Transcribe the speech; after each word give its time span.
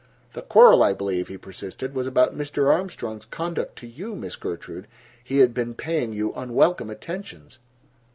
"The 0.33 0.41
quarrel, 0.41 0.81
I 0.81 0.93
believe," 0.93 1.27
he 1.27 1.37
persisted, 1.37 1.93
"was 1.93 2.07
about 2.07 2.35
Mr. 2.35 2.73
Armstrong's 2.73 3.27
conduct 3.27 3.75
to 3.77 3.87
you, 3.87 4.15
Miss 4.15 4.35
Gertrude. 4.35 4.87
He 5.23 5.37
had 5.37 5.53
been 5.53 5.75
paying 5.75 6.11
you 6.11 6.33
unwelcome 6.33 6.89
attentions." 6.89 7.59